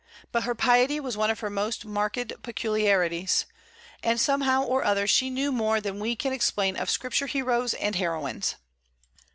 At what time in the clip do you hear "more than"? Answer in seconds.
5.51-5.99